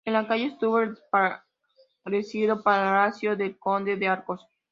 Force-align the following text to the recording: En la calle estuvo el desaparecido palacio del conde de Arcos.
En 0.03 0.13
la 0.13 0.27
calle 0.27 0.45
estuvo 0.47 0.79
el 0.79 0.95
desaparecido 2.03 2.63
palacio 2.63 3.35
del 3.35 3.59
conde 3.59 3.97
de 3.97 4.07
Arcos. 4.07 4.47